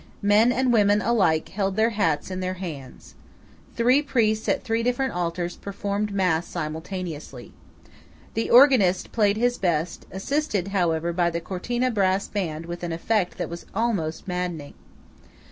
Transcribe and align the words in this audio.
Men 0.23 0.51
and 0.51 0.73
women 0.73 0.99
alike 0.99 1.49
held 1.49 1.75
their 1.75 1.91
hats 1.91 2.31
in 2.31 2.39
their 2.39 2.55
hands. 2.55 3.13
Three 3.75 4.01
priests 4.01 4.49
at 4.49 4.63
three 4.63 4.81
different 4.81 5.13
altars 5.13 5.55
performed 5.57 6.11
mass 6.11 6.47
simultaneously. 6.47 7.53
The 8.33 8.49
organist 8.49 9.11
played 9.11 9.37
his 9.37 9.59
best, 9.59 10.07
assisted, 10.11 10.69
however, 10.69 11.13
by 11.13 11.29
the 11.29 11.39
Cortina 11.39 11.91
brass 11.91 12.27
band 12.27 12.65
with 12.65 12.81
an 12.81 12.91
effect 12.91 13.37
that 13.37 13.47
was 13.47 13.67
almost 13.75 14.27
maddening. 14.27 14.73